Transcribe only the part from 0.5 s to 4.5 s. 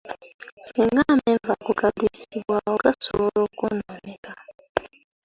Singa amenvu ago galwisibwawo, gasobola okwonooneka.